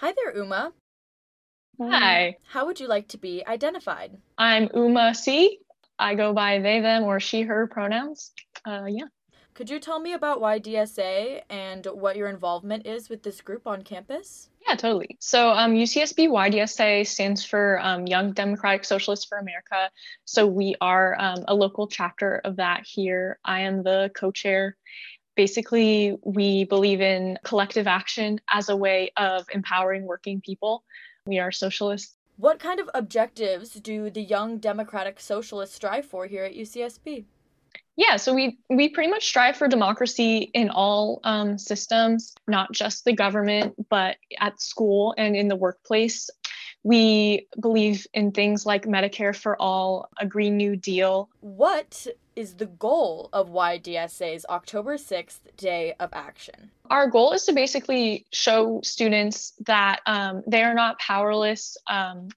Hi 0.00 0.12
there, 0.14 0.36
Uma. 0.36 0.72
Hi, 1.80 2.36
How 2.46 2.66
would 2.66 2.78
you 2.78 2.86
like 2.86 3.08
to 3.08 3.18
be 3.18 3.44
identified? 3.44 4.16
I'm 4.38 4.68
Uma 4.72 5.12
C. 5.12 5.58
I 5.98 6.14
go 6.14 6.32
by 6.32 6.60
they, 6.60 6.78
them, 6.78 7.02
or 7.02 7.18
she, 7.18 7.42
her 7.42 7.66
pronouns. 7.66 8.30
Uh, 8.64 8.84
yeah. 8.86 9.06
Could 9.54 9.68
you 9.68 9.80
tell 9.80 9.98
me 9.98 10.12
about 10.12 10.40
YDSA 10.40 11.42
and 11.50 11.84
what 11.86 12.14
your 12.14 12.28
involvement 12.28 12.86
is 12.86 13.08
with 13.08 13.24
this 13.24 13.40
group 13.40 13.66
on 13.66 13.82
campus? 13.82 14.50
Yeah, 14.68 14.76
totally. 14.76 15.16
So 15.18 15.50
um, 15.50 15.74
UCSB 15.74 16.28
YDSA 16.28 17.04
stands 17.04 17.44
for 17.44 17.80
um, 17.82 18.06
Young 18.06 18.30
Democratic 18.34 18.84
Socialists 18.84 19.24
for 19.24 19.38
America. 19.38 19.90
So 20.26 20.46
we 20.46 20.76
are 20.80 21.16
um, 21.18 21.44
a 21.48 21.54
local 21.56 21.88
chapter 21.88 22.40
of 22.44 22.54
that 22.56 22.86
here. 22.86 23.40
I 23.44 23.62
am 23.62 23.82
the 23.82 24.12
co-chair. 24.14 24.76
Basically, 25.38 26.18
we 26.24 26.64
believe 26.64 27.00
in 27.00 27.38
collective 27.44 27.86
action 27.86 28.40
as 28.50 28.68
a 28.68 28.76
way 28.76 29.12
of 29.16 29.46
empowering 29.54 30.02
working 30.02 30.40
people. 30.40 30.82
We 31.26 31.38
are 31.38 31.52
socialists. 31.52 32.16
What 32.38 32.58
kind 32.58 32.80
of 32.80 32.90
objectives 32.92 33.74
do 33.74 34.10
the 34.10 34.20
Young 34.20 34.58
Democratic 34.58 35.20
Socialists 35.20 35.76
strive 35.76 36.06
for 36.06 36.26
here 36.26 36.42
at 36.42 36.56
UCSB? 36.56 37.24
Yeah, 37.94 38.16
so 38.16 38.34
we 38.34 38.58
we 38.68 38.88
pretty 38.88 39.10
much 39.10 39.28
strive 39.28 39.56
for 39.56 39.68
democracy 39.68 40.50
in 40.54 40.70
all 40.70 41.20
um, 41.22 41.56
systems, 41.56 42.34
not 42.48 42.72
just 42.72 43.04
the 43.04 43.12
government, 43.12 43.76
but 43.88 44.16
at 44.40 44.60
school 44.60 45.14
and 45.16 45.36
in 45.36 45.46
the 45.46 45.54
workplace. 45.54 46.30
We 46.82 47.46
believe 47.60 48.08
in 48.12 48.32
things 48.32 48.66
like 48.66 48.86
Medicare 48.86 49.36
for 49.36 49.60
all, 49.62 50.08
a 50.18 50.26
Green 50.26 50.56
New 50.56 50.74
Deal. 50.74 51.28
What 51.40 52.08
is 52.38 52.54
the 52.54 52.66
goal 52.66 53.28
of 53.32 53.50
YDSA's 53.50 54.46
October 54.48 54.94
6th 54.94 55.40
Day 55.56 55.94
of 55.98 56.10
Action? 56.12 56.70
Our 56.88 57.10
goal 57.10 57.32
is 57.32 57.44
to 57.46 57.52
basically 57.52 58.26
show 58.32 58.80
students 58.84 59.54
that 59.66 60.02
um, 60.06 60.44
they 60.46 60.62
are 60.62 60.72
not 60.72 61.00
powerless 61.00 61.76
um, 61.88 62.28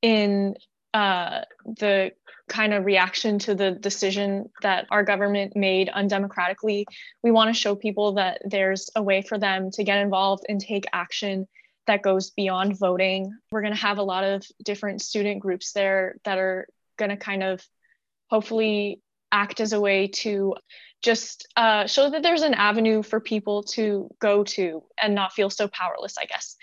in 0.00 0.56
uh, 0.94 1.42
the 1.66 2.12
kind 2.48 2.72
of 2.72 2.86
reaction 2.86 3.38
to 3.40 3.54
the 3.54 3.72
decision 3.72 4.48
that 4.62 4.86
our 4.90 5.02
government 5.04 5.54
made 5.54 5.90
undemocratically. 5.90 6.86
We 7.22 7.30
want 7.30 7.54
to 7.54 7.60
show 7.60 7.74
people 7.74 8.14
that 8.14 8.40
there's 8.46 8.88
a 8.96 9.02
way 9.02 9.20
for 9.20 9.36
them 9.36 9.70
to 9.72 9.84
get 9.84 9.98
involved 9.98 10.46
and 10.48 10.58
take 10.58 10.86
action 10.94 11.46
that 11.86 12.00
goes 12.00 12.30
beyond 12.30 12.78
voting. 12.78 13.30
We're 13.50 13.60
going 13.60 13.74
to 13.74 13.80
have 13.80 13.98
a 13.98 14.02
lot 14.02 14.24
of 14.24 14.46
different 14.64 15.02
student 15.02 15.40
groups 15.40 15.72
there 15.72 16.16
that 16.24 16.38
are 16.38 16.66
going 16.96 17.10
to 17.10 17.18
kind 17.18 17.42
of 17.42 17.62
hopefully 18.30 19.02
act 19.34 19.60
as 19.60 19.72
a 19.72 19.80
way 19.80 20.06
to 20.08 20.54
just 21.02 21.46
uh, 21.56 21.86
show 21.86 22.08
that 22.08 22.22
there's 22.22 22.42
an 22.42 22.54
avenue 22.54 23.02
for 23.02 23.20
people 23.20 23.62
to 23.62 24.08
go 24.20 24.44
to 24.44 24.82
and 25.02 25.14
not 25.14 25.32
feel 25.32 25.50
so 25.50 25.68
powerless, 25.68 26.16
I 26.18 26.24
guess 26.24 26.56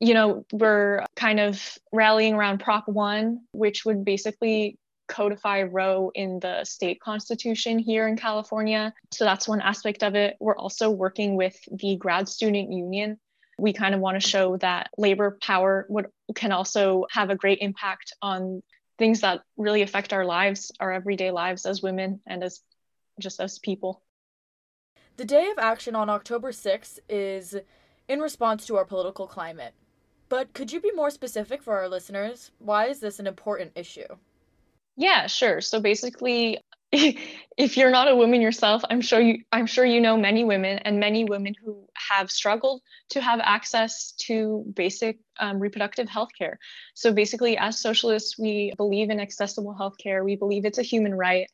you 0.00 0.14
know, 0.14 0.44
we're 0.52 1.04
kind 1.16 1.40
of 1.40 1.78
rallying 1.92 2.34
around 2.34 2.58
Prop 2.58 2.88
1, 2.88 3.40
which 3.52 3.84
would 3.84 4.04
basically 4.04 4.78
codify 5.06 5.62
Roe 5.62 6.10
in 6.14 6.40
the 6.40 6.64
state 6.64 7.00
constitution 7.00 7.78
here 7.78 8.08
in 8.08 8.16
California. 8.16 8.92
So 9.12 9.24
that's 9.24 9.46
one 9.46 9.60
aspect 9.60 10.02
of 10.02 10.14
it. 10.14 10.36
We're 10.40 10.56
also 10.56 10.90
working 10.90 11.36
with 11.36 11.56
the 11.70 11.96
grad 11.96 12.28
student 12.28 12.72
union. 12.72 13.18
We 13.58 13.72
kind 13.72 13.94
of 13.94 14.00
want 14.00 14.20
to 14.20 14.28
show 14.28 14.56
that 14.58 14.90
labor 14.98 15.38
power 15.40 15.86
would 15.88 16.06
can 16.34 16.52
also 16.52 17.06
have 17.10 17.30
a 17.30 17.36
great 17.36 17.58
impact 17.60 18.12
on 18.20 18.62
things 18.98 19.20
that 19.20 19.40
really 19.56 19.82
affect 19.82 20.12
our 20.12 20.24
lives, 20.24 20.72
our 20.80 20.92
everyday 20.92 21.30
lives 21.30 21.66
as 21.66 21.82
women 21.82 22.20
and 22.26 22.42
as 22.42 22.60
just 23.20 23.40
as 23.40 23.58
people. 23.58 24.02
The 25.16 25.24
Day 25.24 25.48
of 25.50 25.58
Action 25.58 25.94
on 25.94 26.10
October 26.10 26.50
6th 26.50 26.98
is 27.08 27.56
in 28.08 28.20
response 28.20 28.66
to 28.66 28.76
our 28.76 28.84
political 28.84 29.26
climate. 29.26 29.74
But 30.28 30.52
could 30.52 30.72
you 30.72 30.80
be 30.80 30.90
more 30.92 31.10
specific 31.10 31.62
for 31.62 31.76
our 31.76 31.88
listeners? 31.88 32.50
Why 32.58 32.86
is 32.86 33.00
this 33.00 33.18
an 33.20 33.26
important 33.26 33.72
issue? 33.76 34.16
Yeah, 34.96 35.26
sure. 35.26 35.60
So 35.60 35.80
basically, 35.80 36.58
if 37.56 37.76
you're 37.76 37.90
not 37.90 38.08
a 38.08 38.14
woman 38.14 38.40
yourself, 38.40 38.82
I'm 38.88 39.00
sure 39.00 39.20
you 39.20 39.38
I'm 39.52 39.66
sure 39.66 39.84
you 39.84 40.00
know 40.00 40.16
many 40.16 40.44
women 40.44 40.78
and 40.78 41.00
many 41.00 41.24
women 41.24 41.54
who 41.64 41.88
have 41.94 42.30
struggled 42.30 42.82
to 43.10 43.20
have 43.20 43.40
access 43.42 44.12
to 44.26 44.64
basic 44.74 45.18
um, 45.40 45.58
reproductive 45.58 46.08
health 46.08 46.30
care. 46.36 46.58
So 46.94 47.12
basically, 47.12 47.56
as 47.58 47.80
socialists, 47.80 48.38
we 48.38 48.72
believe 48.76 49.10
in 49.10 49.18
accessible 49.18 49.74
health 49.74 49.94
care. 49.98 50.24
We 50.24 50.36
believe 50.36 50.64
it's 50.64 50.78
a 50.78 50.82
human 50.82 51.14
right. 51.14 51.50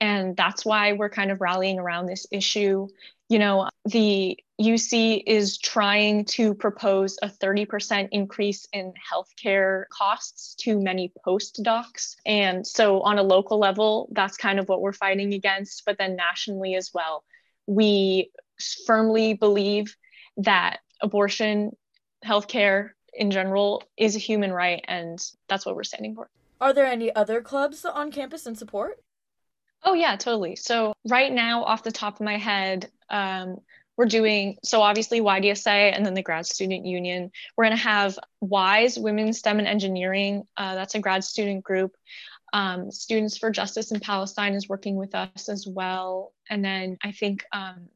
And 0.00 0.36
that's 0.36 0.64
why 0.64 0.92
we're 0.92 1.10
kind 1.10 1.30
of 1.30 1.40
rallying 1.40 1.78
around 1.78 2.06
this 2.06 2.26
issue. 2.30 2.88
You 3.28 3.38
know, 3.38 3.70
the 3.86 4.38
UC 4.62 5.22
is 5.26 5.58
trying 5.58 6.24
to 6.26 6.54
propose 6.54 7.18
a 7.22 7.28
30% 7.28 8.08
increase 8.12 8.66
in 8.72 8.92
healthcare 9.12 9.84
costs 9.90 10.54
to 10.56 10.80
many 10.80 11.12
postdocs. 11.26 12.16
And 12.24 12.66
so, 12.66 13.00
on 13.00 13.18
a 13.18 13.22
local 13.22 13.58
level, 13.58 14.08
that's 14.12 14.36
kind 14.36 14.58
of 14.58 14.68
what 14.68 14.80
we're 14.80 14.92
fighting 14.92 15.34
against, 15.34 15.84
but 15.84 15.98
then 15.98 16.16
nationally 16.16 16.74
as 16.74 16.90
well. 16.94 17.24
We 17.66 18.30
firmly 18.86 19.34
believe 19.34 19.96
that 20.38 20.78
abortion, 21.00 21.76
healthcare 22.24 22.90
in 23.12 23.30
general, 23.30 23.82
is 23.96 24.16
a 24.16 24.20
human 24.20 24.52
right, 24.52 24.84
and 24.86 25.18
that's 25.48 25.66
what 25.66 25.76
we're 25.76 25.84
standing 25.84 26.14
for. 26.14 26.28
Are 26.60 26.72
there 26.72 26.86
any 26.86 27.14
other 27.14 27.42
clubs 27.42 27.84
on 27.84 28.12
campus 28.12 28.46
in 28.46 28.54
support? 28.54 29.02
Oh, 29.84 29.94
yeah, 29.94 30.16
totally. 30.16 30.56
So, 30.56 30.92
right 31.08 31.32
now, 31.32 31.64
off 31.64 31.82
the 31.82 31.90
top 31.90 32.14
of 32.14 32.20
my 32.20 32.36
head, 32.36 32.90
um, 33.10 33.58
we're 33.96 34.06
doing 34.06 34.58
so 34.64 34.80
obviously 34.80 35.20
YDSA 35.20 35.94
and 35.94 36.04
then 36.04 36.14
the 36.14 36.22
grad 36.22 36.46
student 36.46 36.86
union. 36.86 37.30
We're 37.56 37.64
going 37.64 37.76
to 37.76 37.82
have 37.82 38.18
WISE, 38.40 38.98
Women 38.98 39.32
STEM 39.32 39.58
and 39.58 39.68
Engineering. 39.68 40.44
Uh, 40.56 40.74
that's 40.74 40.94
a 40.94 41.00
grad 41.00 41.24
student 41.24 41.62
group. 41.62 41.94
Um, 42.52 42.90
Students 42.90 43.38
for 43.38 43.50
Justice 43.50 43.92
in 43.92 44.00
Palestine 44.00 44.54
is 44.54 44.68
working 44.68 44.96
with 44.96 45.14
us 45.14 45.48
as 45.48 45.66
well. 45.66 46.32
And 46.50 46.64
then 46.64 46.98
I 47.02 47.12
think 47.12 47.44
um, 47.52 47.88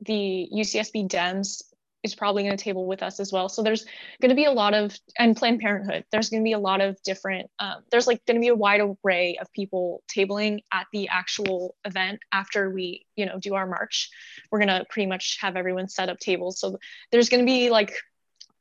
the 0.00 0.48
UCSB 0.52 1.08
Dems 1.08 1.62
is 2.04 2.14
probably 2.14 2.42
going 2.44 2.56
to 2.56 2.62
table 2.62 2.86
with 2.86 3.02
us 3.02 3.18
as 3.18 3.32
well. 3.32 3.48
So 3.48 3.62
there's 3.62 3.84
going 4.20 4.28
to 4.28 4.36
be 4.36 4.44
a 4.44 4.52
lot 4.52 4.74
of, 4.74 4.96
and 5.18 5.34
Planned 5.34 5.60
Parenthood, 5.60 6.04
there's 6.12 6.28
going 6.28 6.42
to 6.42 6.44
be 6.44 6.52
a 6.52 6.58
lot 6.58 6.82
of 6.82 7.02
different, 7.02 7.50
um, 7.58 7.82
there's 7.90 8.06
like 8.06 8.24
going 8.26 8.36
to 8.36 8.40
be 8.40 8.48
a 8.48 8.54
wide 8.54 8.82
array 9.02 9.38
of 9.40 9.50
people 9.52 10.04
tabling 10.14 10.60
at 10.70 10.86
the 10.92 11.08
actual 11.08 11.74
event 11.84 12.20
after 12.30 12.70
we, 12.70 13.06
you 13.16 13.24
know, 13.24 13.38
do 13.40 13.54
our 13.54 13.66
march. 13.66 14.10
We're 14.52 14.60
going 14.60 14.68
to 14.68 14.84
pretty 14.90 15.06
much 15.06 15.38
have 15.40 15.56
everyone 15.56 15.88
set 15.88 16.10
up 16.10 16.18
tables. 16.18 16.60
So 16.60 16.78
there's 17.10 17.30
going 17.30 17.42
to 17.42 17.50
be 17.50 17.70
like 17.70 17.96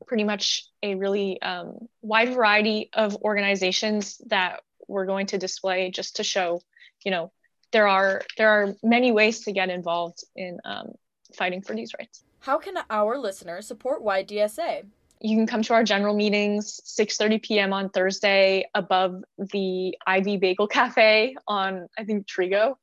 pretty 0.07 0.23
much 0.23 0.65
a 0.81 0.95
really 0.95 1.41
um, 1.41 1.89
wide 2.01 2.33
variety 2.33 2.89
of 2.93 3.15
organizations 3.17 4.21
that 4.27 4.61
we're 4.87 5.05
going 5.05 5.27
to 5.27 5.37
display 5.37 5.91
just 5.91 6.15
to 6.15 6.23
show, 6.23 6.61
you 7.03 7.11
know, 7.11 7.31
there 7.73 7.87
are 7.87 8.21
there 8.37 8.49
are 8.49 8.75
many 8.83 9.11
ways 9.11 9.41
to 9.41 9.51
get 9.51 9.69
involved 9.69 10.23
in 10.35 10.59
um, 10.63 10.91
fighting 11.35 11.61
for 11.61 11.75
these 11.75 11.91
rights. 11.99 12.23
How 12.43 12.57
can 12.57 12.73
our 12.89 13.17
listeners 13.17 13.65
support 13.65 14.03
YDSA? 14.03 14.85
You 15.21 15.37
can 15.37 15.47
come 15.47 15.61
to 15.61 15.73
our 15.73 15.83
general 15.85 16.13
meetings 16.13 16.81
6:30 16.85 17.41
p.m. 17.41 17.71
on 17.71 17.89
Thursday 17.89 18.65
above 18.75 19.23
the 19.37 19.97
IV 20.05 20.41
Bagel 20.41 20.67
Cafe 20.67 21.37
on 21.47 21.87
I 21.97 22.03
think 22.03 22.27
Trigo 22.27 22.75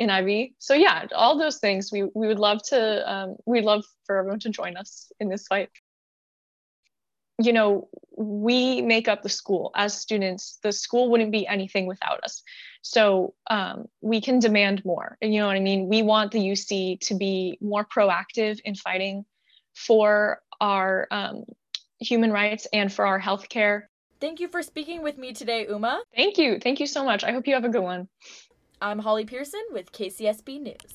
in 0.00 0.10
IV. 0.10 0.50
So 0.58 0.74
yeah, 0.74 1.06
all 1.14 1.38
those 1.38 1.58
things. 1.58 1.92
We 1.92 2.02
we 2.12 2.26
would 2.26 2.40
love 2.40 2.60
to 2.70 3.08
um, 3.08 3.36
we'd 3.46 3.64
love 3.64 3.84
for 4.04 4.16
everyone 4.16 4.40
to 4.40 4.50
join 4.50 4.76
us 4.76 5.12
in 5.20 5.28
this 5.28 5.46
fight. 5.46 5.70
You 7.38 7.52
know, 7.52 7.88
we 8.16 8.80
make 8.80 9.08
up 9.08 9.22
the 9.22 9.28
school 9.28 9.72
as 9.74 9.98
students. 9.98 10.58
The 10.62 10.72
school 10.72 11.10
wouldn't 11.10 11.32
be 11.32 11.46
anything 11.46 11.86
without 11.86 12.22
us. 12.22 12.42
So 12.82 13.34
um, 13.50 13.88
we 14.02 14.20
can 14.20 14.38
demand 14.38 14.84
more. 14.84 15.16
And 15.20 15.34
you 15.34 15.40
know 15.40 15.46
what 15.46 15.56
I 15.56 15.60
mean? 15.60 15.88
We 15.88 16.02
want 16.02 16.30
the 16.30 16.38
UC 16.38 17.00
to 17.00 17.14
be 17.14 17.58
more 17.60 17.84
proactive 17.84 18.60
in 18.64 18.74
fighting 18.74 19.24
for 19.74 20.42
our 20.60 21.08
um, 21.10 21.44
human 21.98 22.30
rights 22.30 22.66
and 22.72 22.92
for 22.92 23.06
our 23.06 23.20
healthcare. 23.20 23.82
Thank 24.20 24.40
you 24.40 24.48
for 24.48 24.62
speaking 24.62 25.02
with 25.02 25.18
me 25.18 25.32
today, 25.32 25.66
Uma. 25.68 26.02
Thank 26.14 26.38
you. 26.38 26.58
Thank 26.58 26.80
you 26.80 26.86
so 26.86 27.04
much. 27.04 27.24
I 27.24 27.32
hope 27.32 27.46
you 27.46 27.54
have 27.54 27.64
a 27.64 27.68
good 27.68 27.82
one. 27.82 28.08
I'm 28.80 28.98
Holly 28.98 29.24
Pearson 29.24 29.62
with 29.72 29.92
KCSB 29.92 30.60
News. 30.60 30.94